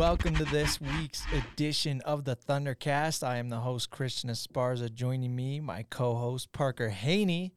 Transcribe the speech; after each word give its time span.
Welcome 0.00 0.34
to 0.36 0.46
this 0.46 0.80
week's 0.80 1.22
edition 1.30 2.00
of 2.06 2.24
the 2.24 2.34
Thundercast. 2.34 3.22
I 3.22 3.36
am 3.36 3.50
the 3.50 3.60
host, 3.60 3.90
Christian 3.90 4.30
Esparza. 4.30 4.90
Joining 4.90 5.36
me, 5.36 5.60
my 5.60 5.82
co 5.90 6.14
host, 6.14 6.52
Parker 6.52 6.88
Haney. 6.88 7.52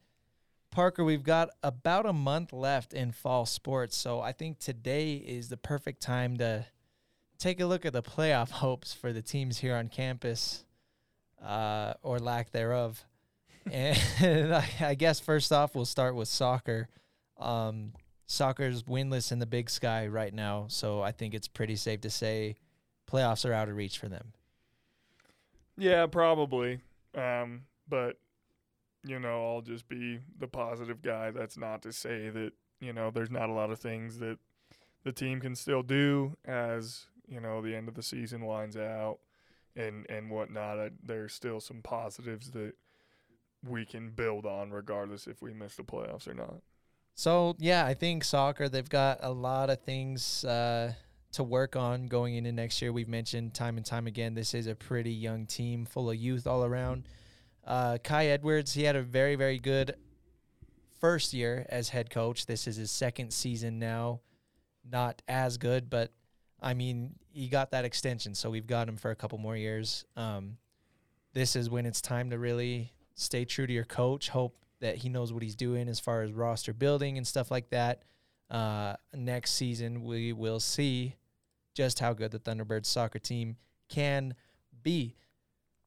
Parker, 0.69 1.05
we've 1.05 1.23
got 1.23 1.51
about 1.63 2.05
a 2.05 2.11
month 2.11 2.51
left 2.51 2.91
in 2.91 3.13
fall 3.13 3.45
sports, 3.45 3.95
so 3.95 4.19
I 4.19 4.33
think 4.33 4.59
today 4.59 5.13
is 5.13 5.47
the 5.47 5.55
perfect 5.55 6.01
time 6.01 6.35
to 6.35 6.65
take 7.39 7.61
a 7.61 7.65
look 7.65 7.85
at 7.85 7.93
the 7.93 8.03
playoff 8.03 8.51
hopes 8.59 8.93
for 8.93 9.13
the 9.13 9.21
teams 9.21 9.59
here 9.59 9.77
on 9.77 9.87
campus, 9.87 10.65
uh, 11.41 11.93
or 12.03 12.19
lack 12.19 12.51
thereof. 12.51 13.05
and 13.71 14.53
I, 14.81 14.95
guess 14.95 15.21
first 15.21 15.53
off, 15.53 15.75
we'll 15.75 15.85
start 15.85 16.13
with 16.13 16.27
soccer. 16.27 16.89
Um, 17.39 17.93
soccer's 18.25 18.83
winless 18.83 19.31
in 19.31 19.39
the 19.39 19.45
Big 19.45 19.69
Sky 19.69 20.07
right 20.07 20.33
now, 20.33 20.65
so 20.69 21.01
I 21.01 21.11
think 21.11 21.33
it's 21.33 21.47
pretty 21.47 21.75
safe 21.75 22.01
to 22.01 22.09
say 22.09 22.55
playoffs 23.09 23.47
are 23.47 23.53
out 23.53 23.69
of 23.69 23.75
reach 23.75 23.97
for 23.97 24.09
them. 24.09 24.33
Yeah, 25.77 26.05
probably. 26.07 26.79
Um, 27.15 27.63
but 27.87 28.17
you 29.03 29.19
know, 29.19 29.53
I'll 29.53 29.61
just 29.61 29.87
be 29.89 30.19
the 30.39 30.47
positive 30.47 31.01
guy. 31.01 31.31
That's 31.31 31.57
not 31.57 31.81
to 31.83 31.91
say 31.91 32.29
that 32.29 32.51
you 32.79 32.93
know 32.93 33.11
there's 33.11 33.31
not 33.31 33.49
a 33.49 33.53
lot 33.53 33.71
of 33.71 33.79
things 33.79 34.19
that 34.19 34.37
the 35.03 35.11
team 35.11 35.39
can 35.39 35.55
still 35.55 35.83
do 35.83 36.37
as 36.45 37.05
you 37.27 37.39
know 37.39 37.61
the 37.61 37.75
end 37.75 37.87
of 37.87 37.95
the 37.95 38.03
season 38.03 38.45
winds 38.45 38.77
out 38.77 39.19
and 39.75 40.05
and 40.09 40.29
whatnot. 40.29 40.79
I, 40.79 40.89
there's 41.03 41.33
still 41.33 41.59
some 41.59 41.81
positives 41.81 42.51
that 42.51 42.73
we 43.67 43.85
can 43.85 44.09
build 44.11 44.45
on 44.45 44.71
regardless 44.71 45.27
if 45.27 45.41
we 45.41 45.53
miss 45.53 45.75
the 45.75 45.83
playoffs 45.83 46.27
or 46.27 46.33
not. 46.33 46.61
So 47.15 47.55
yeah, 47.59 47.85
I 47.85 47.93
think 47.93 48.23
soccer 48.23 48.69
they've 48.69 48.89
got 48.89 49.19
a 49.21 49.31
lot 49.31 49.69
of 49.69 49.81
things 49.81 50.43
uh, 50.43 50.93
to 51.33 51.43
work 51.43 51.75
on 51.75 52.07
going 52.07 52.35
into 52.35 52.51
next 52.51 52.81
year. 52.81 52.91
We've 52.91 53.07
mentioned 53.07 53.53
time 53.53 53.77
and 53.77 53.85
time 53.85 54.07
again 54.07 54.33
this 54.33 54.53
is 54.53 54.67
a 54.67 54.75
pretty 54.75 55.11
young 55.13 55.45
team 55.45 55.85
full 55.85 56.09
of 56.09 56.15
youth 56.15 56.47
all 56.47 56.63
around. 56.63 57.07
Uh, 57.65 57.97
Kai 58.03 58.27
Edwards 58.27 58.73
he 58.73 58.83
had 58.83 58.95
a 58.95 59.03
very 59.03 59.35
very 59.35 59.59
good 59.59 59.95
first 60.99 61.33
year 61.33 61.65
as 61.69 61.89
head 61.89 62.09
coach. 62.09 62.45
This 62.45 62.67
is 62.67 62.77
his 62.77 62.91
second 62.91 63.31
season 63.31 63.77
now. 63.79 64.21
Not 64.89 65.21
as 65.27 65.57
good, 65.57 65.89
but 65.89 66.11
I 66.61 66.73
mean 66.73 67.15
he 67.31 67.47
got 67.47 67.71
that 67.71 67.85
extension, 67.85 68.35
so 68.35 68.49
we've 68.49 68.67
got 68.67 68.89
him 68.89 68.97
for 68.97 69.11
a 69.11 69.15
couple 69.15 69.37
more 69.37 69.55
years. 69.55 70.05
Um, 70.15 70.57
this 71.33 71.55
is 71.55 71.69
when 71.69 71.85
it's 71.85 72.01
time 72.01 72.29
to 72.29 72.37
really 72.37 72.93
stay 73.15 73.45
true 73.45 73.67
to 73.67 73.73
your 73.73 73.85
coach. 73.85 74.29
Hope 74.29 74.55
that 74.83 74.97
he 74.97 75.09
knows 75.09 75.31
what 75.31 75.41
he's 75.41 75.55
doing 75.55 75.87
as 75.87 75.99
far 75.99 76.23
as 76.23 76.31
roster 76.33 76.73
building 76.73 77.17
and 77.17 77.25
stuff 77.25 77.49
like 77.49 77.69
that. 77.69 78.03
Uh, 78.51 78.95
next 79.15 79.53
season, 79.53 80.03
we 80.03 80.33
will 80.33 80.59
see 80.59 81.15
just 81.73 81.99
how 81.99 82.13
good 82.13 82.31
the 82.31 82.39
Thunderbirds 82.39 82.85
soccer 82.85 83.17
team 83.17 83.55
can 83.87 84.35
be. 84.83 85.15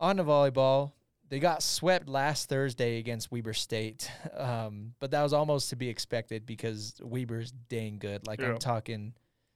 On 0.00 0.16
the 0.16 0.25
volleyball, 0.25 0.92
they 1.28 1.38
got 1.38 1.62
swept 1.62 2.08
last 2.08 2.48
Thursday 2.48 2.98
against 2.98 3.30
Weber 3.30 3.53
State, 3.53 4.11
um, 4.36 4.94
but 4.98 5.10
that 5.10 5.22
was 5.22 5.34
almost 5.34 5.70
to 5.70 5.77
be 5.77 5.91
expected 5.91 6.47
because 6.47 6.98
Weber's 7.03 7.53
dang 7.69 7.98
good. 7.98 8.27
Like 8.27 8.41
yeah. 8.41 8.48
I'm 8.48 8.58
talking 8.58 9.12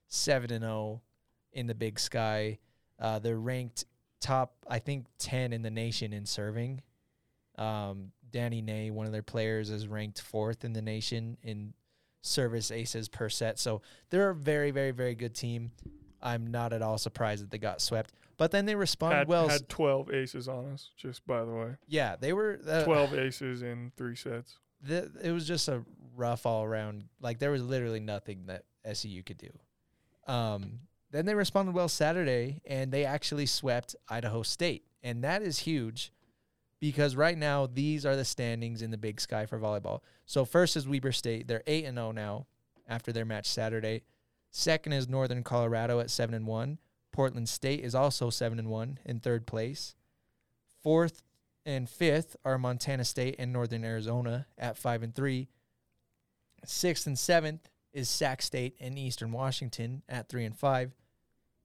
seven 0.09 0.53
and 0.53 0.63
zero 0.63 0.75
oh 0.75 1.01
in 1.53 1.67
the 1.67 1.75
Big 1.75 1.99
Sky. 1.99 2.59
Uh, 2.99 3.19
they're 3.19 3.39
ranked 3.39 3.87
top, 4.21 4.53
I 4.69 4.81
think, 4.81 5.07
ten 5.19 5.55
in 5.55 5.63
the 5.63 5.71
nation 5.71 6.13
in 6.13 6.27
serving. 6.27 6.83
Um, 7.57 8.13
Danny 8.31 8.63
Ney, 8.63 8.91
one 8.91 9.07
of 9.07 9.13
their 9.13 9.23
players, 9.23 9.71
is 9.71 9.87
ranked 9.87 10.21
fourth 10.21 10.65
in 10.65 10.73
the 10.73 10.83
nation 10.83 11.37
in 11.43 11.75
service 12.23 12.71
aces 12.71 13.09
per 13.09 13.29
set. 13.29 13.59
So 13.59 13.83
they're 14.11 14.31
a 14.31 14.35
very, 14.35 14.71
very, 14.71 14.91
very 14.91 15.15
good 15.15 15.35
team. 15.35 15.73
I'm 16.23 16.51
not 16.51 16.73
at 16.73 16.83
all 16.83 16.99
surprised 16.99 17.43
that 17.43 17.51
they 17.51 17.59
got 17.59 17.81
swept. 17.81 18.13
But 18.37 18.51
then 18.51 18.67
they 18.67 18.75
responded 18.75 19.19
had, 19.19 19.29
well. 19.29 19.49
Had 19.49 19.69
12 19.69 20.13
aces 20.13 20.49
on 20.49 20.67
us, 20.73 20.91
just 20.97 21.27
by 21.27 21.45
the 21.45 21.53
way. 21.53 21.77
Yeah, 21.87 22.17
they 22.19 22.33
were 22.33 22.59
uh, 22.67 22.85
12 22.85 23.15
aces 23.15 23.63
in 23.63 23.93
three 23.97 24.17
sets. 24.17 24.59
The, 24.83 25.11
it 25.23 25.33
was 25.33 25.47
just 25.47 25.69
a 25.69 25.83
rough 26.17 26.47
all 26.47 26.65
around. 26.65 27.05
Like 27.21 27.39
there 27.39 27.51
was 27.51 27.63
literally 27.63 28.01
nothing 28.01 28.47
that 28.47 28.65
SUU 28.87 29.25
could 29.25 29.39
do. 29.39 29.51
Um, 30.27 30.81
then 31.11 31.27
they 31.27 31.35
responded 31.35 31.75
well 31.75 31.89
Saturday, 31.89 32.63
and 32.65 32.93
they 32.93 33.05
actually 33.05 33.47
swept 33.47 33.97
Idaho 34.09 34.43
State, 34.43 34.85
and 35.03 35.25
that 35.25 35.43
is 35.43 35.59
huge 35.59 36.13
because 36.81 37.15
right 37.15 37.37
now 37.37 37.67
these 37.67 38.07
are 38.07 38.17
the 38.17 38.25
standings 38.25 38.83
in 38.83 38.91
the 38.91 38.97
Big 38.97 39.21
Sky 39.21 39.47
for 39.47 39.59
volleyball. 39.59 40.01
So 40.27 40.45
first 40.45 40.77
is 40.77 40.89
Weber 40.89 41.13
State. 41.13 41.47
They're 41.47 41.63
8 41.67 41.85
and 41.85 41.97
0 41.99 42.13
now 42.13 42.47
after 42.89 43.13
their 43.13 43.25
match 43.25 43.47
Saturday. 43.47 44.03
Second 44.51 44.95
is 44.95 45.09
Northern 45.09 45.45
Colorado 45.45 46.01
at 46.01 46.11
7 46.11 46.35
and 46.35 46.47
1. 46.47 46.79
Portland 47.13 47.49
State 47.49 47.81
is 47.85 47.95
also 47.95 48.31
7 48.31 48.59
and 48.59 48.69
1 48.69 48.99
in 49.05 49.21
third 49.21 49.47
place. 49.47 49.95
Fourth 50.83 51.23
and 51.67 51.89
fifth 51.89 52.37
are 52.45 52.59
Montana 52.59 53.05
State 53.05 53.37
and 53.39 53.53
Northern 53.53 53.85
Arizona 53.85 54.47
at 54.57 54.79
5 54.79 55.03
and 55.03 55.15
3. 55.15 55.49
Sixth 56.65 57.07
and 57.07 57.19
seventh 57.19 57.69
is 57.93 58.09
Sac 58.09 58.43
State 58.43 58.77
and 58.81 58.99
Eastern 58.99 59.33
Washington 59.33 60.03
at 60.09 60.29
3 60.29 60.47
and 60.47 60.57
5. 60.57 60.95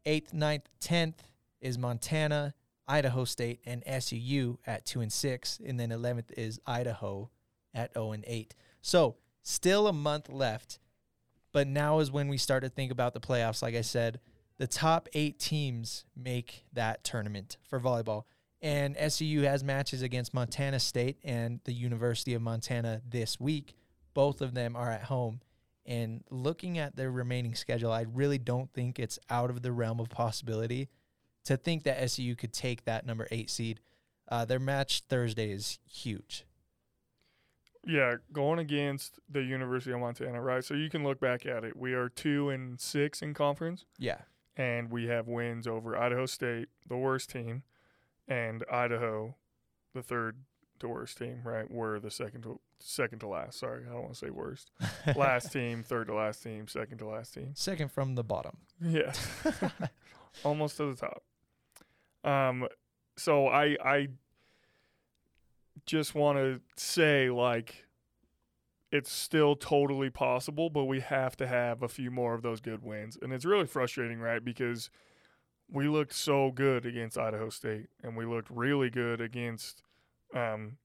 Eighth, 0.05 0.33
ninth, 0.33 0.69
tenth 0.79 1.23
is 1.61 1.77
Montana 1.77 2.53
Idaho 2.87 3.25
State 3.25 3.59
and 3.65 3.83
SUU 3.85 4.57
at 4.65 4.85
two 4.85 5.01
and 5.01 5.11
six, 5.11 5.59
and 5.65 5.79
then 5.79 5.91
eleventh 5.91 6.31
is 6.37 6.59
Idaho 6.65 7.29
at 7.73 7.93
zero 7.93 8.07
oh 8.07 8.11
and 8.11 8.23
eight. 8.27 8.55
So 8.81 9.15
still 9.41 9.87
a 9.87 9.93
month 9.93 10.29
left, 10.29 10.79
but 11.51 11.67
now 11.67 11.99
is 11.99 12.11
when 12.11 12.27
we 12.27 12.37
start 12.37 12.63
to 12.63 12.69
think 12.69 12.91
about 12.91 13.13
the 13.13 13.19
playoffs. 13.19 13.61
Like 13.61 13.75
I 13.75 13.81
said, 13.81 14.19
the 14.57 14.67
top 14.67 15.09
eight 15.13 15.39
teams 15.39 16.05
make 16.15 16.65
that 16.73 17.03
tournament 17.03 17.57
for 17.67 17.79
volleyball, 17.79 18.23
and 18.61 18.95
SUU 18.95 19.43
has 19.43 19.63
matches 19.63 20.01
against 20.01 20.33
Montana 20.33 20.79
State 20.79 21.17
and 21.23 21.59
the 21.65 21.73
University 21.73 22.33
of 22.33 22.41
Montana 22.41 23.01
this 23.07 23.39
week. 23.39 23.75
Both 24.13 24.41
of 24.41 24.53
them 24.53 24.75
are 24.75 24.91
at 24.91 25.03
home. 25.03 25.41
And 25.87 26.23
looking 26.31 26.79
at 26.79 26.95
their 26.95 27.11
remaining 27.11 27.53
schedule, 27.53 27.91
I 27.91 28.05
really 28.11 28.39
don't 28.39 28.73
think 28.73 28.97
it's 28.97 29.19
out 29.29 29.51
of 29.51 29.61
the 29.61 29.71
realm 29.71 29.99
of 29.99 30.09
possibility 30.09 30.89
to 31.45 31.57
think 31.57 31.83
that 31.83 32.01
SU 32.03 32.35
could 32.35 32.53
take 32.53 32.85
that 32.85 33.05
number 33.05 33.27
eight 33.31 33.49
seed. 33.49 33.79
Uh, 34.27 34.45
their 34.45 34.59
match 34.59 35.03
Thursday 35.07 35.51
is 35.51 35.79
huge. 35.87 36.45
Yeah, 37.87 38.15
going 38.33 38.57
against 38.57 39.19
the 39.29 39.43
University 39.43 39.91
of 39.93 39.99
Montana, 39.99 40.41
right? 40.41 40.63
So 40.63 40.73
you 40.73 40.89
can 40.89 41.03
look 41.03 41.19
back 41.19 41.45
at 41.45 41.63
it. 41.63 41.77
We 41.77 41.93
are 41.93 42.09
two 42.09 42.49
and 42.49 42.79
six 42.79 43.21
in 43.21 43.35
conference. 43.35 43.85
Yeah. 43.99 44.17
And 44.57 44.89
we 44.89 45.05
have 45.07 45.27
wins 45.27 45.67
over 45.67 45.95
Idaho 45.95 46.25
State, 46.25 46.69
the 46.87 46.97
worst 46.97 47.29
team, 47.29 47.63
and 48.27 48.63
Idaho, 48.71 49.35
the 49.93 50.01
third 50.01 50.37
to 50.79 50.87
worst 50.87 51.17
team, 51.17 51.41
right? 51.43 51.69
We're 51.69 51.99
the 51.99 52.09
second 52.09 52.41
to 52.43 52.59
second 52.79 53.19
to 53.19 53.27
last. 53.27 53.59
Sorry, 53.59 53.83
I 53.87 53.93
don't 53.93 54.01
want 54.01 54.13
to 54.13 54.19
say 54.19 54.29
worst. 54.29 54.71
last 55.15 55.51
team, 55.51 55.83
third 55.83 56.07
to 56.07 56.15
last 56.15 56.41
team, 56.41 56.67
second 56.67 56.97
to 56.99 57.07
last 57.07 57.33
team. 57.33 57.51
Second 57.53 57.91
from 57.91 58.15
the 58.15 58.23
bottom. 58.23 58.57
Yeah. 58.81 59.13
Almost 60.43 60.77
to 60.77 60.93
the 60.93 60.95
top. 60.95 61.23
Um, 62.25 62.67
so 63.17 63.47
I 63.47 63.77
I 63.83 64.07
just 65.85 66.15
want 66.15 66.37
to 66.37 66.59
say 66.75 67.29
like 67.29 67.85
it's 68.91 69.11
still 69.11 69.55
totally 69.55 70.09
possible, 70.09 70.69
but 70.69 70.85
we 70.85 71.01
have 71.01 71.35
to 71.37 71.47
have 71.47 71.83
a 71.83 71.87
few 71.87 72.09
more 72.11 72.33
of 72.33 72.41
those 72.41 72.61
good 72.61 72.83
wins, 72.83 73.17
and 73.21 73.33
it's 73.33 73.45
really 73.45 73.67
frustrating, 73.67 74.19
right? 74.19 74.43
Because 74.43 74.89
we 75.69 75.87
looked 75.87 76.13
so 76.13 76.51
good 76.51 76.85
against 76.85 77.17
Idaho 77.17 77.49
State, 77.49 77.87
and 78.03 78.15
we 78.15 78.25
looked 78.25 78.49
really 78.49 78.89
good 78.89 79.21
against 79.21 79.81
um, 80.33 80.77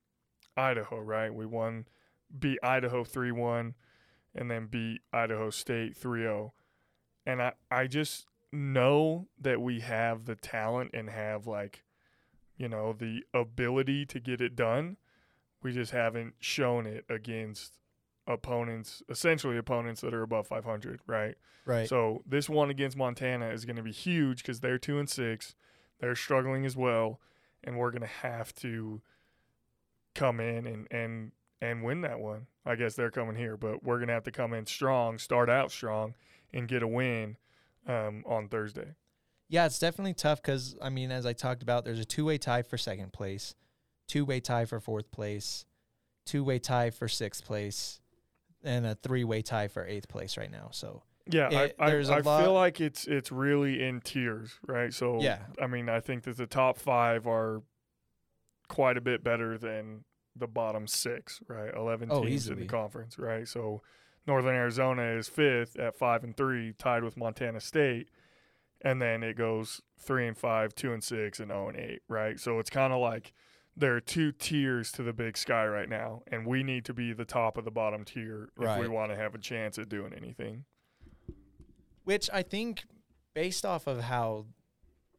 Idaho, 0.56 0.98
right? 1.00 1.32
We 1.34 1.46
won, 1.46 1.86
beat 2.38 2.58
Idaho 2.62 3.04
three 3.04 3.32
one, 3.32 3.74
and 4.34 4.50
then 4.50 4.66
beat 4.66 5.00
Idaho 5.12 5.50
State 5.50 5.98
3-0. 5.98 6.52
and 7.26 7.42
I 7.42 7.52
I 7.70 7.86
just 7.86 8.26
know 8.52 9.28
that 9.40 9.60
we 9.60 9.80
have 9.80 10.24
the 10.24 10.34
talent 10.34 10.90
and 10.92 11.08
have 11.08 11.46
like 11.46 11.84
you 12.56 12.68
know 12.68 12.92
the 12.92 13.22
ability 13.32 14.04
to 14.06 14.20
get 14.20 14.40
it 14.40 14.56
done. 14.56 14.96
We 15.62 15.72
just 15.72 15.92
haven't 15.92 16.34
shown 16.40 16.86
it 16.86 17.04
against 17.08 17.74
opponents 18.26 19.02
essentially 19.08 19.56
opponents 19.56 20.02
that 20.02 20.14
are 20.14 20.22
above 20.22 20.46
500 20.46 21.00
right? 21.06 21.36
Right. 21.64 21.88
So 21.88 22.22
this 22.26 22.48
one 22.48 22.70
against 22.70 22.96
montana 22.96 23.48
is 23.48 23.64
going 23.64 23.76
to 23.76 23.82
be 23.82 23.92
huge 23.92 24.42
because 24.42 24.60
they're 24.60 24.78
two 24.78 24.98
and 24.98 25.08
six. 25.08 25.54
They're 26.00 26.14
struggling 26.14 26.64
as 26.64 26.76
well 26.76 27.20
and 27.64 27.76
we're 27.76 27.90
going 27.90 28.02
to 28.02 28.06
have 28.06 28.54
to 28.56 29.00
come 30.14 30.40
in 30.40 30.66
and 30.66 30.86
and 30.90 31.32
and 31.62 31.82
win 31.82 32.02
that 32.02 32.20
one. 32.20 32.46
I 32.64 32.74
guess 32.74 32.94
they're 32.94 33.10
coming 33.10 33.36
here 33.36 33.56
but 33.56 33.82
we're 33.82 33.96
going 33.96 34.08
to 34.08 34.14
have 34.14 34.24
to 34.24 34.32
come 34.32 34.52
in 34.52 34.66
strong 34.66 35.18
start 35.18 35.48
out 35.48 35.70
strong 35.70 36.14
and 36.52 36.68
get 36.68 36.82
a 36.82 36.88
win 36.88 37.36
um, 37.86 38.22
on 38.26 38.48
Thursday. 38.48 38.94
Yeah, 39.48 39.66
it's 39.66 39.78
definitely 39.78 40.14
tough 40.14 40.40
because 40.40 40.76
I 40.80 40.90
mean, 40.90 41.10
as 41.10 41.26
I 41.26 41.32
talked 41.32 41.62
about, 41.62 41.84
there's 41.84 41.98
a 41.98 42.04
two-way 42.04 42.38
tie 42.38 42.62
for 42.62 42.78
second 42.78 43.12
place, 43.12 43.54
two-way 44.06 44.40
tie 44.40 44.64
for 44.64 44.78
fourth 44.80 45.10
place, 45.10 45.64
two-way 46.24 46.58
tie 46.60 46.90
for 46.90 47.08
sixth 47.08 47.44
place, 47.44 48.00
and 48.62 48.86
a 48.86 48.94
three-way 48.94 49.42
tie 49.42 49.66
for 49.68 49.84
eighth 49.86 50.08
place 50.08 50.36
right 50.36 50.50
now. 50.50 50.68
So 50.70 51.02
Yeah, 51.26 51.48
It- 51.50 51.76
I, 51.80 51.84
I, 51.86 51.90
there's 51.90 52.10
a 52.10 52.14
I 52.14 52.20
lot- 52.20 52.42
feel 52.42 52.52
like 52.52 52.80
it's 52.80 53.06
it's 53.08 53.32
really 53.32 53.82
in 53.82 54.00
tiers, 54.00 54.52
right? 54.68 54.92
So 54.94 55.20
Yeah. 55.20 55.40
I 55.60 55.66
mean, 55.66 55.88
I 55.88 55.98
think 56.00 56.22
that 56.24 56.36
the 56.36 56.46
top 56.46 56.78
five 56.78 57.26
are 57.26 57.62
quite 58.68 58.96
a 58.96 59.00
bit 59.00 59.24
better 59.24 59.58
than 59.58 60.04
the 60.36 60.46
bottom 60.46 60.86
six, 60.86 61.40
right? 61.48 61.74
Eleven 61.74 62.08
Oh, 62.12 62.24
teams 62.24 62.48
in 62.48 62.60
the 62.60 62.66
conference, 62.66 63.18
right? 63.18 63.48
So 63.48 63.82
Northern 64.26 64.54
Arizona 64.54 65.02
is 65.16 65.28
fifth 65.28 65.78
at 65.78 65.96
five 65.96 66.24
and 66.24 66.36
three, 66.36 66.72
tied 66.72 67.02
with 67.02 67.16
Montana 67.16 67.60
State, 67.60 68.08
and 68.80 69.00
then 69.00 69.22
it 69.22 69.36
goes 69.36 69.80
three 69.98 70.26
and 70.26 70.36
five, 70.36 70.74
two 70.74 70.92
and 70.92 71.02
six, 71.02 71.40
and 71.40 71.50
zero 71.50 71.68
and 71.68 71.76
eight, 71.76 72.02
right? 72.08 72.38
So 72.38 72.58
it's 72.58 72.70
kind 72.70 72.92
of 72.92 73.00
like 73.00 73.32
there 73.76 73.94
are 73.94 74.00
two 74.00 74.32
tiers 74.32 74.92
to 74.92 75.02
the 75.02 75.12
Big 75.12 75.36
Sky 75.36 75.66
right 75.66 75.88
now, 75.88 76.22
and 76.30 76.46
we 76.46 76.62
need 76.62 76.84
to 76.86 76.94
be 76.94 77.12
the 77.12 77.24
top 77.24 77.56
of 77.56 77.64
the 77.64 77.70
bottom 77.70 78.04
tier 78.04 78.50
if 78.60 78.78
we 78.78 78.88
want 78.88 79.10
to 79.10 79.16
have 79.16 79.34
a 79.34 79.38
chance 79.38 79.78
at 79.78 79.88
doing 79.88 80.12
anything. 80.12 80.64
Which 82.04 82.28
I 82.32 82.42
think, 82.42 82.84
based 83.34 83.64
off 83.64 83.86
of 83.86 84.00
how, 84.00 84.46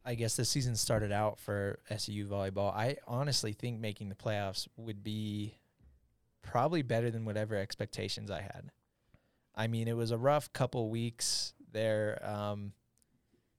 I 0.04 0.14
guess 0.14 0.36
the 0.36 0.44
season 0.44 0.76
started 0.76 1.12
out 1.12 1.38
for 1.38 1.80
SU 1.90 2.26
volleyball, 2.26 2.74
I 2.74 2.96
honestly 3.06 3.52
think 3.52 3.80
making 3.80 4.08
the 4.10 4.14
playoffs 4.14 4.68
would 4.76 5.02
be 5.02 5.58
probably 6.42 6.82
better 6.82 7.10
than 7.10 7.24
whatever 7.24 7.56
expectations 7.56 8.30
I 8.30 8.42
had. 8.42 8.70
I 9.54 9.66
mean, 9.66 9.88
it 9.88 9.96
was 9.96 10.10
a 10.10 10.18
rough 10.18 10.52
couple 10.52 10.88
weeks 10.90 11.54
there. 11.72 12.20
Um, 12.24 12.72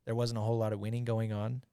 there 0.06 0.16
wasn't 0.16 0.40
a 0.40 0.42
whole 0.42 0.58
lot 0.58 0.74
of 0.74 0.80
winning 0.80 1.06
going 1.06 1.32
on, 1.32 1.64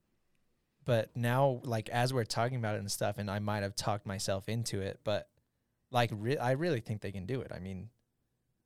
but 0.84 1.10
now, 1.16 1.60
like 1.64 1.88
as 1.88 2.12
we're 2.12 2.24
talking 2.24 2.58
about 2.58 2.76
it 2.76 2.80
and 2.80 2.90
stuff, 2.90 3.18
and 3.18 3.30
I 3.30 3.38
might 3.38 3.62
have 3.62 3.74
talked 3.74 4.06
myself 4.06 4.48
into 4.48 4.80
it, 4.80 5.00
but 5.04 5.28
like 5.90 6.10
re- 6.12 6.38
I 6.38 6.52
really 6.52 6.80
think 6.80 7.00
they 7.00 7.12
can 7.12 7.26
do 7.26 7.40
it. 7.40 7.50
I 7.54 7.58
mean, 7.58 7.88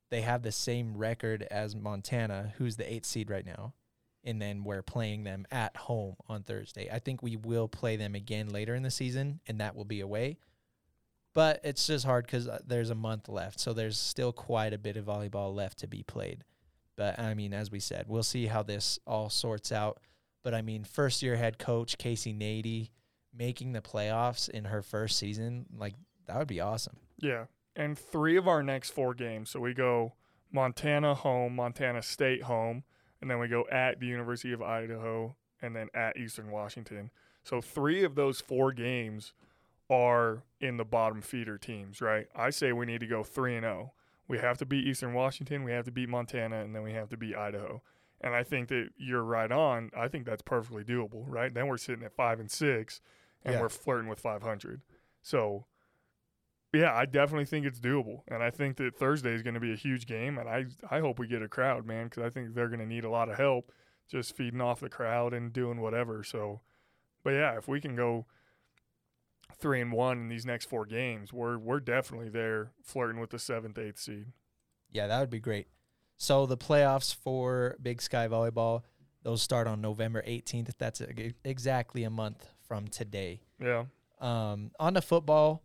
they 0.09 0.21
have 0.21 0.43
the 0.43 0.51
same 0.51 0.95
record 0.95 1.43
as 1.49 1.75
Montana, 1.75 2.53
who's 2.57 2.75
the 2.77 2.91
eighth 2.91 3.05
seed 3.05 3.29
right 3.29 3.45
now. 3.45 3.73
And 4.23 4.41
then 4.41 4.63
we're 4.63 4.81
playing 4.81 5.23
them 5.23 5.45
at 5.51 5.77
home 5.77 6.15
on 6.27 6.41
Thursday. 6.43 6.89
I 6.91 6.97
think 6.97 7.21
we 7.21 7.35
will 7.35 7.67
play 7.67 7.95
them 7.95 8.15
again 8.15 8.49
later 8.49 8.73
in 8.73 8.81
the 8.81 8.89
season, 8.89 9.39
and 9.47 9.59
that 9.61 9.75
will 9.75 9.85
be 9.85 10.01
away. 10.01 10.37
But 11.35 11.59
it's 11.63 11.85
just 11.85 12.05
hard 12.05 12.25
because 12.25 12.47
uh, 12.47 12.59
there's 12.65 12.89
a 12.89 12.95
month 12.95 13.29
left. 13.29 13.59
So 13.59 13.73
there's 13.73 13.99
still 13.99 14.31
quite 14.31 14.73
a 14.73 14.77
bit 14.79 14.97
of 14.97 15.05
volleyball 15.05 15.53
left 15.53 15.77
to 15.79 15.87
be 15.87 16.01
played. 16.01 16.43
But 16.95 17.19
I 17.19 17.33
mean, 17.33 17.53
as 17.53 17.69
we 17.69 17.79
said, 17.79 18.05
we'll 18.07 18.23
see 18.23 18.47
how 18.47 18.63
this 18.63 18.97
all 19.05 19.29
sorts 19.29 19.71
out. 19.71 19.99
But 20.43 20.53
I 20.53 20.61
mean, 20.61 20.85
first 20.85 21.21
year 21.21 21.35
head 21.35 21.59
coach 21.59 21.97
Casey 21.97 22.33
Nady 22.33 22.89
making 23.37 23.73
the 23.73 23.81
playoffs 23.81 24.49
in 24.49 24.65
her 24.65 24.81
first 24.81 25.19
season, 25.19 25.65
like 25.77 25.93
that 26.25 26.39
would 26.39 26.47
be 26.47 26.61
awesome. 26.61 26.95
Yeah. 27.19 27.45
And 27.75 27.99
three 27.99 28.37
of 28.37 28.47
our 28.47 28.63
next 28.63 28.91
four 28.91 29.13
games. 29.13 29.49
So 29.49 29.59
we 29.59 29.73
go 29.73 30.13
Montana 30.53 31.15
home, 31.15 31.57
Montana 31.57 32.01
State 32.01 32.43
home, 32.43 32.85
and 33.19 33.29
then 33.29 33.39
we 33.39 33.49
go 33.49 33.65
at 33.69 33.99
the 33.99 34.07
University 34.07 34.53
of 34.53 34.61
Idaho 34.61 35.35
and 35.61 35.75
then 35.75 35.89
at 35.93 36.15
Eastern 36.15 36.49
Washington. 36.49 37.11
So 37.43 37.59
three 37.59 38.05
of 38.05 38.15
those 38.15 38.39
four 38.39 38.71
games 38.71 39.33
are 39.89 40.43
in 40.59 40.77
the 40.77 40.85
bottom 40.85 41.21
feeder 41.21 41.57
teams, 41.57 42.01
right? 42.01 42.27
I 42.35 42.49
say 42.49 42.71
we 42.71 42.85
need 42.85 43.01
to 43.01 43.07
go 43.07 43.23
3 43.23 43.55
and 43.57 43.63
0. 43.63 43.93
We 44.27 44.39
have 44.39 44.57
to 44.57 44.65
beat 44.65 44.87
Eastern 44.87 45.13
Washington, 45.13 45.63
we 45.63 45.71
have 45.71 45.85
to 45.85 45.91
beat 45.91 46.09
Montana, 46.09 46.61
and 46.63 46.75
then 46.75 46.81
we 46.81 46.93
have 46.93 47.09
to 47.09 47.17
beat 47.17 47.35
Idaho. 47.35 47.81
And 48.21 48.33
I 48.33 48.43
think 48.43 48.69
that 48.69 48.89
you're 48.97 49.21
right 49.23 49.51
on. 49.51 49.91
I 49.95 50.07
think 50.07 50.25
that's 50.25 50.41
perfectly 50.41 50.83
doable, 50.83 51.23
right? 51.27 51.53
Then 51.53 51.67
we're 51.67 51.77
sitting 51.77 52.03
at 52.03 52.15
5 52.15 52.39
and 52.39 52.49
6 52.49 53.01
and 53.43 53.53
Yeah. 53.55 53.61
we're 53.61 53.69
flirting 53.69 54.07
with 54.09 54.19
500. 54.19 54.81
So 55.21 55.65
yeah, 56.73 56.93
I 56.93 57.05
definitely 57.05 57.45
think 57.45 57.65
it's 57.65 57.79
doable, 57.79 58.23
and 58.27 58.43
I 58.43 58.49
think 58.49 58.75
that 58.77 58.95
Thursday 58.97 59.33
is 59.33 59.41
going 59.43 59.53
to 59.53 59.61
be 59.61 59.71
a 59.71 59.77
huge 59.77 60.05
game, 60.07 60.37
and 60.37 60.49
I 60.49 60.65
I 60.89 60.99
hope 60.99 61.19
we 61.19 61.27
get 61.27 61.41
a 61.41 61.47
crowd, 61.47 61.85
man, 61.85 62.07
because 62.07 62.23
I 62.23 62.29
think 62.29 62.53
they're 62.53 62.67
going 62.67 62.79
to 62.81 62.85
need 62.85 63.05
a 63.05 63.09
lot 63.09 63.29
of 63.29 63.37
help, 63.37 63.71
just 64.09 64.35
feeding 64.35 64.59
off 64.59 64.81
the 64.81 64.89
crowd 64.89 65.33
and 65.33 65.53
doing 65.53 65.79
whatever. 65.79 66.21
So, 66.23 66.59
but 67.23 67.29
yeah, 67.31 67.57
if 67.57 67.67
we 67.69 67.79
can 67.79 67.95
go 67.95 68.25
three 69.53 69.81
and 69.81 69.91
one 69.91 70.19
in 70.19 70.27
these 70.29 70.45
next 70.45 70.65
four 70.65 70.85
games, 70.85 71.31
we're 71.33 71.57
we're 71.57 71.79
definitely 71.79 72.29
there, 72.29 72.71
flirting 72.83 73.19
with 73.19 73.29
the 73.29 73.39
seventh, 73.39 73.77
eighth 73.77 73.99
seed. 73.99 74.27
Yeah, 74.91 75.07
that 75.07 75.19
would 75.19 75.29
be 75.29 75.39
great. 75.39 75.67
So 76.17 76.45
the 76.45 76.57
playoffs 76.57 77.13
for 77.13 77.75
Big 77.81 78.01
Sky 78.01 78.27
Volleyball, 78.27 78.83
those 79.23 79.41
start 79.41 79.67
on 79.67 79.81
November 79.81 80.23
18th. 80.25 80.71
That's 80.77 81.01
exactly 81.43 82.03
a 82.03 82.09
month 82.09 82.47
from 82.67 82.87
today. 82.87 83.41
Yeah, 83.59 83.85
Um, 84.21 84.71
on 84.79 84.93
the 84.93 85.01
football, 85.01 85.63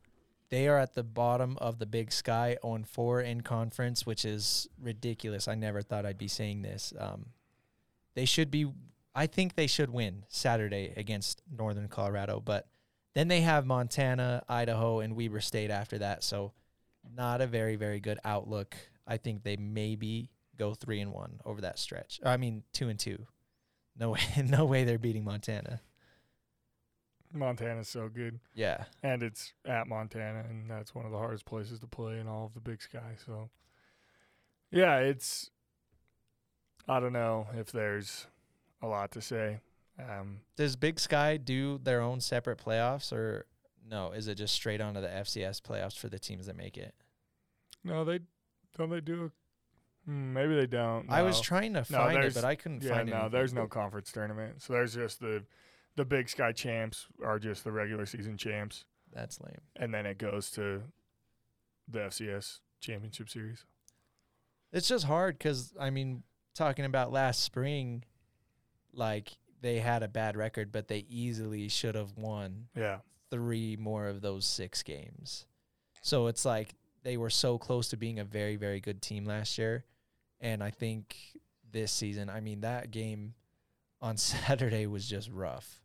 they 0.49 0.67
are 0.67 0.79
at 0.79 0.95
the 0.95 1.05
bottom 1.05 1.57
of 1.59 1.79
the 1.79 1.87
Big 1.87 2.11
Sky 2.11 2.57
on 2.63 2.83
four 2.83 3.21
in 3.21 3.43
conference, 3.43 4.05
which 4.05 4.25
is 4.25 4.69
ridiculous. 4.81 5.47
I 5.47 5.55
never 5.55 5.83
thought 5.83 6.05
I'd 6.05 6.19
be 6.19 6.27
saying 6.29 6.63
this. 6.63 6.93
Um, 6.99 7.27
they 8.15 8.25
should 8.25 8.51
be. 8.51 8.67
I 9.15 9.27
think 9.27 9.55
they 9.55 9.67
should 9.69 9.91
win 9.91 10.25
Saturday 10.29 10.93
against 10.97 11.43
Northern 11.51 11.87
Colorado, 11.89 12.41
but 12.41 12.67
then 13.15 13.29
they 13.29 13.41
have 13.41 13.67
Montana, 13.67 14.43
Idaho, 14.49 15.01
and 15.01 15.17
Weber 15.17 15.41
State 15.41 15.71
after 15.71 15.99
that. 15.99 16.23
So 16.25 16.53
not 17.17 17.41
a 17.41 17.47
very 17.47 17.77
very 17.77 18.01
good 18.01 18.19
outlook. 18.25 18.77
I 19.07 19.17
think 19.17 19.43
they 19.43 19.57
maybe 19.57 20.31
go 20.57 20.75
three 20.75 21.01
and 21.01 21.13
one 21.13 21.41
over 21.45 21.61
that 21.63 21.79
stretch. 21.79 22.21
I 22.25 22.37
mean 22.37 22.63
two 22.73 22.89
and 22.89 22.99
two. 22.99 23.27
No 23.99 24.11
way, 24.11 24.21
no 24.45 24.65
way 24.65 24.85
they're 24.85 24.99
beating 24.99 25.25
Montana. 25.25 25.81
Montana's 27.33 27.89
so 27.89 28.09
good, 28.09 28.41
Yeah. 28.55 28.85
and 29.05 29.23
it's 29.23 29.53
at 29.65 29.87
Montana, 29.87 30.45
and 30.49 30.69
that's 30.69 30.95
one 30.97 31.07
of 31.07 31.13
the 31.13 31.19
hardest 31.19 31.45
places 31.45 31.79
to 31.79 31.87
play 31.87 32.19
in 32.19 32.27
all 32.27 32.47
of 32.47 32.55
the 32.55 32.61
Big 32.61 32.83
Sky. 32.83 33.15
So, 33.25 33.51
yeah, 34.73 34.97
it's. 34.99 35.49
I 36.89 36.99
don't 36.99 37.13
know 37.13 37.47
if 37.55 37.71
there's 37.71 38.27
a 38.83 38.89
lot 38.89 39.13
to 39.13 39.21
say. 39.21 39.61
Um, 40.09 40.41
Does 40.57 40.77
Big 40.77 40.99
Sky 41.01 41.37
do 41.37 41.79
their 41.83 42.01
own 42.01 42.21
separate 42.21 42.59
playoffs 42.59 43.13
or 43.13 43.47
no? 43.89 44.13
Is 44.13 44.29
it 44.29 44.37
just 44.37 44.55
straight 44.55 44.81
onto 44.81 45.01
the 45.01 45.09
FCS 45.09 45.61
playoffs 45.61 45.97
for 45.99 46.09
the 46.09 46.19
teams 46.19 46.47
that 46.47 46.57
make 46.57 46.77
it? 46.77 46.95
no, 47.85 48.05
they 48.05 48.21
don't. 48.77 48.91
They 48.91 49.01
do. 49.01 49.31
Hmm, 50.07 50.33
maybe 50.33 50.55
they 50.55 50.67
don't. 50.67 51.11
I 51.11 51.23
was 51.23 51.41
trying 51.41 51.73
to 51.75 51.81
No, 51.91 51.99
find 51.99 52.25
it, 52.25 52.35
but 52.35 52.45
I 52.45 52.55
couldn't 52.55 52.83
Yeah, 52.83 52.91
find 52.95 53.09
it. 53.09 53.13
no, 53.13 53.29
there's 53.29 53.53
no 53.53 53.67
conference 53.67 54.11
tournament. 54.13 54.63
So 54.63 54.73
there's 54.73 54.95
just 54.95 55.21
the 55.21 55.45
the 55.97 56.05
Big 56.05 56.29
Sky 56.29 56.53
champs 56.53 57.07
are 57.25 57.39
just 57.39 57.65
the 57.65 57.73
regular 57.73 58.07
season 58.07 58.37
champs, 58.39 58.85
That's 59.13 59.41
lame. 59.41 59.61
and 59.77 59.93
then 59.93 60.07
it 60.07 60.19
goes 60.19 60.51
to 60.53 60.83
the 61.89 61.99
FCS 62.01 62.61
championship 62.81 63.29
series. 63.29 63.65
It's 64.73 64.89
just 64.89 65.05
hard 65.05 65.37
because 65.37 65.75
I 65.79 65.91
mean, 65.91 66.23
talking 66.55 66.85
about 66.85 67.13
last 67.13 67.43
spring, 67.43 68.05
like 68.93 69.33
they 69.61 69.79
had 69.79 70.03
a 70.03 70.09
bad 70.09 70.37
record, 70.37 70.73
but 70.73 70.89
they 70.89 71.05
easily 71.09 71.69
should 71.69 71.95
have 71.95 72.17
won 72.17 72.69
Yeah, 72.75 72.99
three 73.31 73.77
more 73.77 74.07
of 74.07 74.21
those 74.21 74.45
six 74.47 74.83
games. 74.83 75.47
So 76.03 76.27
it's 76.29 76.45
like 76.45 76.75
they 77.03 77.17
were 77.17 77.31
so 77.31 77.59
close 77.59 77.89
to 77.89 77.97
being 77.97 78.19
a 78.19 78.25
very, 78.25 78.57
very 78.57 78.81
good 78.81 79.03
team 79.03 79.25
last 79.25 79.59
year. 79.59 79.85
And 80.41 80.63
I 80.63 80.71
think 80.71 81.17
this 81.71 81.93
season, 81.93 82.31
I 82.31 82.41
mean, 82.41 82.63
that 82.63 82.91
game 82.91 83.35
on 84.01 84.17
Saturday 84.19 84.87
was 84.87 85.09
just 85.09 85.31
rough. 85.31 85.83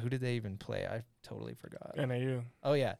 Who 0.00 0.08
did 0.08 0.20
they 0.20 0.34
even 0.34 0.56
play? 0.56 0.86
I 0.86 1.02
totally 1.22 1.54
forgot. 1.54 1.94
NAU. 1.96 2.42
Oh, 2.62 2.74
yeah. 2.74 2.94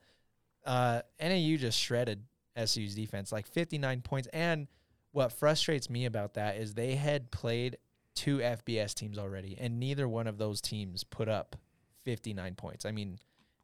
Uh, 0.66 1.02
NAU 1.20 1.56
just 1.56 1.78
shredded 1.78 2.24
SU's 2.64 2.94
defense, 2.94 3.32
like 3.32 3.46
59 3.46 4.02
points. 4.02 4.28
And 4.32 4.66
what 5.12 5.32
frustrates 5.32 5.88
me 5.88 6.04
about 6.04 6.34
that 6.34 6.56
is 6.56 6.74
they 6.74 6.96
had 6.96 7.30
played 7.30 7.78
two 8.14 8.38
FBS 8.38 8.94
teams 8.94 9.18
already, 9.18 9.56
and 9.58 9.78
neither 9.80 10.08
one 10.08 10.26
of 10.26 10.38
those 10.38 10.60
teams 10.60 11.04
put 11.04 11.28
up 11.28 11.56
59 12.04 12.54
points. 12.54 12.84
I 12.84 12.92
mean, 12.92 13.18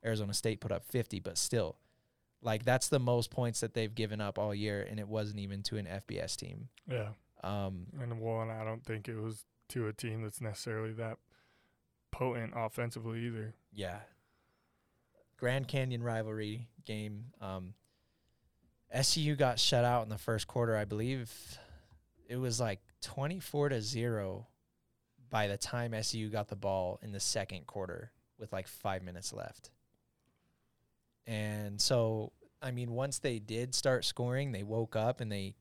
Arizona 0.05 0.35
State 0.35 0.61
put 0.61 0.73
up 0.73 0.85
50, 0.85 1.21
but 1.21 1.37
still, 1.39 1.77
like 2.43 2.65
that's 2.65 2.89
the 2.89 2.99
most 3.01 3.31
points 3.31 3.61
that 3.61 3.75
they've 3.75 3.95
given 3.95 4.21
up 4.21 4.39
all 4.39 4.55
year, 4.55 4.87
and 4.89 5.01
it 5.01 5.09
wasn't 5.09 5.41
even 5.41 5.63
to 5.65 5.77
an 5.77 5.87
FBS 5.87 6.37
team. 6.37 6.69
Yeah, 6.89 7.09
Um, 7.43 7.87
and 8.01 8.21
one 8.21 8.51
I 8.51 8.65
don't 8.65 8.85
think 8.85 9.09
it 9.09 9.17
was 9.19 9.45
to 9.71 9.89
a 9.89 9.93
team 9.93 10.23
that's 10.23 10.41
necessarily 10.41 10.93
that 10.93 11.19
potent 12.13 12.53
offensively 12.57 13.21
either. 13.27 13.55
yeah. 13.73 14.01
Grand 15.39 15.69
Canyon 15.69 16.03
rivalry 16.03 16.69
game. 16.87 17.27
Um, 17.43 17.75
SCU 18.95 19.37
got 19.37 19.59
shut 19.59 19.85
out 19.85 20.03
in 20.03 20.09
the 20.09 20.17
first 20.17 20.47
quarter. 20.47 20.77
I 20.77 20.87
believe 20.87 21.59
it 22.29 22.37
was 22.37 22.61
like 22.61 22.81
24 23.03 23.71
to 23.71 23.81
0 23.81 24.47
by 25.31 25.49
the 25.49 25.57
time 25.57 25.95
SU 25.95 26.29
got 26.29 26.49
the 26.49 26.57
ball 26.57 26.99
in 27.03 27.13
the 27.13 27.21
second 27.21 27.67
quarter 27.67 28.13
with 28.39 28.53
like 28.53 28.69
five 28.69 29.03
minutes 29.03 29.33
left. 29.33 29.71
And 31.27 31.81
so, 31.81 32.33
I 32.63 32.71
mean, 32.71 32.93
once 32.93 33.19
they 33.19 33.39
did 33.39 33.75
start 33.75 34.05
scoring, 34.05 34.53
they 34.53 34.63
woke 34.63 34.95
up 34.97 35.21
and 35.21 35.31
they 35.31 35.57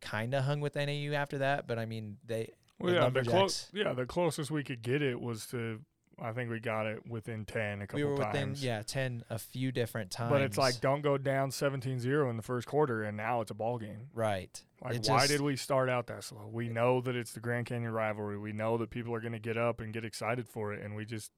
kind 0.00 0.34
of 0.34 0.44
hung 0.44 0.60
with 0.60 0.74
NAU 0.76 1.12
after 1.14 1.38
that. 1.38 1.66
But 1.66 1.78
I 1.78 1.86
mean, 1.86 2.18
they 2.26 2.50
Well, 2.78 2.92
The 2.92 3.00
yeah, 3.00 3.08
the 3.08 3.22
close, 3.22 3.70
yeah, 3.72 3.92
the 3.94 4.06
closest 4.06 4.50
we 4.50 4.62
could 4.62 4.82
get 4.82 5.02
it 5.02 5.20
was 5.20 5.46
to 5.46 5.80
I 6.18 6.32
think 6.32 6.50
we 6.50 6.60
got 6.60 6.86
it 6.86 7.06
within 7.06 7.44
ten 7.44 7.82
a 7.82 7.86
couple 7.86 8.00
times. 8.00 8.04
we 8.04 8.04
were 8.04 8.14
within 8.14 8.48
times. 8.48 8.64
yeah 8.64 8.82
ten 8.82 9.22
a 9.28 9.38
few 9.38 9.70
different 9.70 10.10
times. 10.10 10.30
But 10.30 10.42
it's 10.42 10.56
like 10.58 10.80
don't 10.80 11.02
go 11.02 11.18
down 11.18 11.50
17-0 11.50 12.30
in 12.30 12.36
the 12.36 12.42
first 12.42 12.66
quarter, 12.66 13.02
and 13.02 13.16
now 13.16 13.42
it's 13.42 13.50
a 13.50 13.54
ball 13.54 13.78
game. 13.78 14.08
right. 14.14 14.62
Like, 14.86 14.96
It 14.96 15.08
why 15.08 15.26
did 15.26 15.40
we 15.40 15.56
start 15.56 15.88
out 15.88 16.06
that 16.06 16.22
slow? 16.22 16.48
We 16.50 16.68
know 16.68 17.00
that 17.00 17.16
it's 17.16 17.32
the 17.32 17.40
Grand 17.40 17.66
Canyon 17.66 17.90
rivalry. 17.90 18.38
We 18.38 18.52
know 18.52 18.78
that 18.78 18.90
people 18.90 19.12
are 19.14 19.20
going 19.20 19.32
to 19.32 19.40
get 19.40 19.56
up 19.56 19.80
and 19.80 19.92
get 19.92 20.04
excited 20.04 20.48
for 20.48 20.72
it, 20.72 20.80
and 20.80 20.94
we 20.94 21.04
just, 21.04 21.32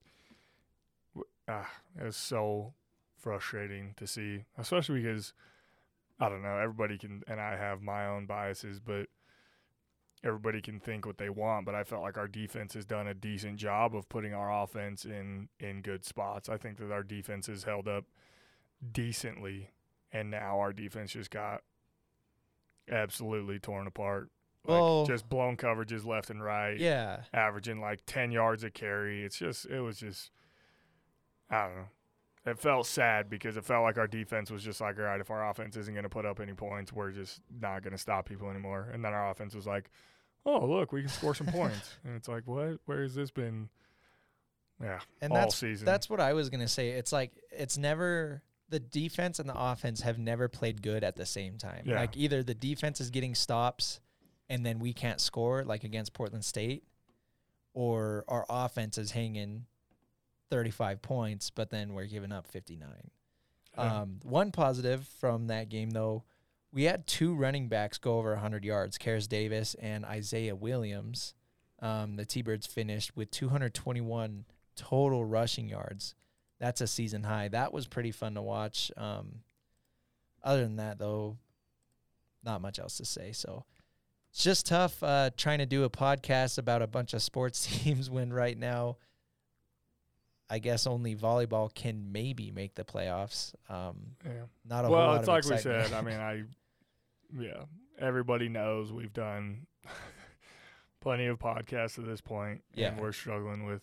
ah, 1.49 1.71
it 1.99 2.05
was 2.05 2.17
so 2.17 2.75
frustrating 3.17 3.95
to 3.97 4.07
see, 4.07 4.45
especially 4.59 5.01
because 5.01 5.33
I 6.21 6.29
don't 6.29 6.43
know. 6.43 6.59
Everybody 6.59 6.99
can, 6.99 7.23
and 7.27 7.41
I 7.41 7.57
have 7.57 7.81
my 7.81 8.07
own 8.07 8.27
biases, 8.27 8.81
but 8.81 9.07
everybody 10.23 10.61
can 10.61 10.79
think 10.79 11.07
what 11.07 11.17
they 11.17 11.31
want. 11.31 11.65
But 11.65 11.75
I 11.75 11.85
felt 11.85 12.03
like 12.03 12.19
our 12.19 12.29
defense 12.29 12.75
has 12.75 12.85
done 12.85 13.07
a 13.07 13.15
decent 13.15 13.57
job 13.57 13.97
of 13.97 14.11
putting 14.11 14.35
our 14.35 14.63
offense 14.63 15.07
in 15.07 15.49
in 15.59 15.81
good 15.81 16.05
spots. 16.05 16.51
I 16.51 16.59
think 16.59 16.77
that 16.79 16.93
our 16.93 17.03
defense 17.03 17.47
has 17.47 17.65
held 17.65 17.89
up 17.89 18.05
decently, 18.93 19.71
and 20.13 20.31
now 20.31 20.59
our 20.61 20.75
defense 20.75 21.13
just 21.13 21.31
got 21.31 21.63
absolutely 22.91 23.59
torn 23.59 23.87
apart. 23.87 24.31
Like 24.65 24.81
Well- 24.81 25.07
just 25.07 25.29
blown 25.29 25.57
coverages 25.57 26.05
left 26.05 26.31
and 26.31 26.43
right. 26.43 26.79
Yeah. 26.79 27.23
Averaging 27.33 27.81
like 27.81 28.01
ten 28.07 28.31
yards 28.33 28.65
a 28.65 28.71
carry. 28.71 29.23
It's 29.25 29.39
just 29.39 29.67
it 29.67 29.81
was 29.81 29.99
just 29.99 30.31
I 31.51 31.67
don't 31.67 31.77
know. 31.77 31.89
It 32.47 32.59
felt 32.59 32.87
sad 32.87 33.29
because 33.29 33.57
it 33.57 33.65
felt 33.65 33.83
like 33.83 33.99
our 33.99 34.07
defense 34.07 34.51
was 34.51 34.63
just 34.63 34.81
like, 34.81 34.97
all 34.99 35.05
right, 35.05 35.21
if 35.21 35.31
our 35.31 35.49
offense 35.51 35.77
isn't 35.77 35.93
going 35.93 36.05
to 36.05 36.09
put 36.09 36.25
up 36.25 36.41
any 36.41 36.55
points, 36.55 36.93
we're 36.93 37.11
just 37.11 37.41
not 37.61 37.83
going 37.83 37.93
to 37.93 37.99
stop 37.99 38.27
people 38.27 38.49
anymore. 38.51 38.89
And 38.93 39.05
then 39.05 39.13
our 39.13 39.31
offense 39.31 39.55
was 39.55 39.67
like, 39.67 39.91
oh, 40.47 40.65
look, 40.65 40.91
we 40.93 41.01
can 41.03 41.11
score 41.11 41.35
some 41.35 41.49
points. 41.49 41.97
And 42.05 42.17
it's 42.17 42.27
like, 42.29 42.45
what? 42.47 42.79
Where 42.87 43.03
has 43.03 43.15
this 43.15 43.31
been? 43.31 43.69
Yeah, 44.83 45.01
And 45.21 45.33
all 45.33 45.41
that's 45.41 45.57
season. 45.57 45.85
that's 45.85 46.09
what 46.09 46.21
I 46.21 46.33
was 46.35 46.49
gonna 46.51 46.69
say. 46.69 46.91
It's 46.91 47.11
like 47.13 47.33
it's 47.51 47.77
never 47.77 48.43
the 48.69 48.81
defense 48.81 49.39
and 49.39 49.49
the 49.49 49.59
offense 49.59 50.03
have 50.03 50.19
never 50.19 50.49
played 50.49 50.83
good 50.83 51.03
at 51.03 51.17
the 51.17 51.27
same 51.27 51.57
time. 51.59 51.85
Yeah. 51.87 51.97
Like 51.97 52.17
either 52.17 52.43
the 52.43 52.55
defense 52.55 53.01
is 53.01 53.11
getting 53.11 53.35
stops 53.35 54.01
and 54.49 54.65
then 54.65 54.79
we 54.79 54.93
can't 54.93 55.21
score 55.21 55.65
like 55.65 55.85
against 55.85 56.13
Portland 56.13 56.45
State, 56.45 56.85
or 57.75 58.25
our 58.29 58.45
offense 58.49 58.99
is 58.99 59.13
hanging 59.13 59.67
35 60.51 61.03
points, 61.03 61.51
but 61.51 61.71
then 61.71 61.95
we're 61.95 62.07
giving 62.07 62.33
up 62.33 62.47
59. 62.47 62.89
Yeah. 63.77 64.01
Um, 64.01 64.21
one 64.23 64.51
positive 64.51 65.07
from 65.21 65.49
that 65.49 65.69
game, 65.69 65.91
though, 65.91 66.25
we 66.73 66.85
had 66.85 67.07
two 67.07 67.35
running 67.35 67.69
backs 67.69 67.99
go 67.99 68.19
over 68.19 68.33
100 68.33 68.65
yards, 68.65 68.99
Karis 68.99 69.29
Davis 69.29 69.75
and 69.81 70.05
Isaiah 70.05 70.57
Williams. 70.57 71.35
Um, 71.81 72.17
the 72.17 72.25
T-Birds 72.25 72.67
finished 72.67 73.17
with 73.17 73.31
221 73.31 74.45
total 74.75 75.25
rushing 75.25 75.69
yards. 75.69 76.15
That's 76.61 76.81
a 76.81 76.87
season 76.87 77.23
high. 77.23 77.49
That 77.49 77.73
was 77.73 77.87
pretty 77.87 78.11
fun 78.11 78.35
to 78.35 78.43
watch. 78.43 78.91
Um, 78.97 79.41
other 80.43 80.63
than 80.63 80.77
that, 80.77 80.99
though, 80.99 81.37
not 82.45 82.61
much 82.61 82.79
else 82.79 82.97
to 82.97 83.05
say. 83.05 83.33
So 83.33 83.65
it's 84.31 84.43
just 84.43 84.67
tough 84.67 85.03
uh, 85.03 85.31
trying 85.37 85.59
to 85.59 85.67
do 85.67 85.85
a 85.85 85.91
podcast 85.91 86.59
about 86.59 86.83
a 86.83 86.87
bunch 86.87 87.15
of 87.15 87.23
sports 87.23 87.67
teams 87.83 88.11
when 88.11 88.33
right 88.33 88.59
now– 88.59 88.97
I 90.51 90.59
guess 90.59 90.87
only 90.87 91.15
volleyball 91.15 91.73
can 91.73 92.11
maybe 92.11 92.51
make 92.51 92.75
the 92.75 92.85
playoffs. 92.85 93.53
Um, 93.69 94.13
yeah. 94.25 94.33
not 94.65 94.85
a 94.85 94.89
well, 94.89 95.09
lot 95.09 95.19
it's 95.19 95.29
like 95.29 95.45
we 95.45 95.59
said. 95.59 95.93
I 95.93 96.01
mean, 96.01 96.17
I, 96.17 96.45
yeah, 97.39 97.65
everybody 97.99 98.49
knows 98.49 98.91
we've 98.91 99.13
done 99.13 99.67
plenty 101.01 101.27
of 101.27 101.39
podcasts 101.39 101.99
at 101.99 102.07
this 102.07 102.21
point, 102.23 102.63
Yeah. 102.75 102.89
and 102.89 103.01
we're 103.01 103.13
struggling 103.13 103.67
with 103.67 103.83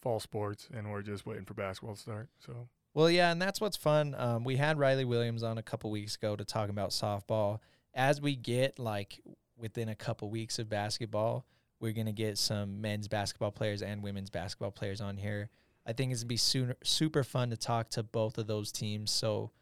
fall 0.00 0.20
sports, 0.20 0.68
and 0.72 0.90
we're 0.90 1.02
just 1.02 1.26
waiting 1.26 1.44
for 1.44 1.54
basketball 1.54 1.94
to 1.94 2.00
start. 2.00 2.28
So 2.38 2.68
well, 2.94 3.10
yeah, 3.10 3.30
and 3.30 3.40
that's 3.40 3.60
what's 3.60 3.76
fun. 3.76 4.14
Um, 4.18 4.44
we 4.44 4.56
had 4.56 4.78
Riley 4.78 5.04
Williams 5.04 5.42
on 5.42 5.58
a 5.58 5.62
couple 5.62 5.90
weeks 5.90 6.16
ago 6.16 6.36
to 6.36 6.44
talk 6.44 6.68
about 6.68 6.90
softball. 6.90 7.60
As 7.94 8.20
we 8.20 8.36
get 8.36 8.78
like 8.78 9.20
within 9.56 9.88
a 9.88 9.94
couple 9.94 10.30
weeks 10.30 10.58
of 10.58 10.68
basketball, 10.68 11.46
we're 11.80 11.92
gonna 11.92 12.12
get 12.12 12.38
some 12.38 12.80
men's 12.80 13.08
basketball 13.08 13.52
players 13.52 13.82
and 13.82 14.02
women's 14.02 14.30
basketball 14.30 14.70
players 14.70 15.00
on 15.00 15.16
here. 15.16 15.50
I 15.86 15.92
think 15.92 16.12
it's 16.12 16.22
gonna 16.22 16.28
be 16.28 16.36
sooner, 16.36 16.76
super 16.82 17.22
fun 17.22 17.50
to 17.50 17.56
talk 17.56 17.90
to 17.90 18.02
both 18.02 18.38
of 18.38 18.46
those 18.46 18.72
teams. 18.72 19.10
So 19.10 19.52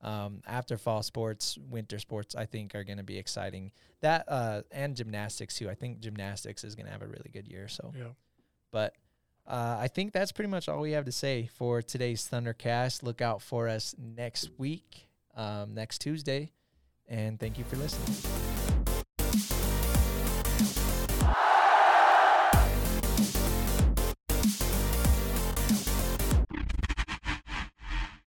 um, 0.00 0.42
after 0.46 0.76
fall 0.76 1.02
sports, 1.02 1.58
winter 1.68 1.98
sports, 1.98 2.34
I 2.34 2.46
think 2.46 2.74
are 2.74 2.84
gonna 2.84 3.02
be 3.02 3.18
exciting. 3.18 3.72
That 4.02 4.24
uh, 4.28 4.62
and 4.70 4.94
gymnastics 4.94 5.56
too. 5.56 5.68
I 5.68 5.74
think 5.74 6.00
gymnastics 6.00 6.64
is 6.64 6.74
gonna 6.74 6.90
have 6.90 7.02
a 7.02 7.06
really 7.06 7.30
good 7.32 7.48
year. 7.48 7.68
So. 7.68 7.92
yeah, 7.96 8.08
But 8.70 8.94
uh, 9.46 9.76
I 9.78 9.88
think 9.88 10.12
that's 10.12 10.32
pretty 10.32 10.50
much 10.50 10.68
all 10.68 10.80
we 10.80 10.92
have 10.92 11.04
to 11.04 11.12
say 11.12 11.48
for 11.52 11.82
today's 11.82 12.28
Thundercast. 12.28 13.02
Look 13.02 13.20
out 13.20 13.42
for 13.42 13.68
us 13.68 13.94
next 13.98 14.50
week, 14.58 15.06
um, 15.36 15.74
next 15.74 15.98
Tuesday. 15.98 16.52
And 17.08 17.38
thank 17.38 17.58
you 17.58 17.64
for 17.64 17.76
listening. 17.76 18.53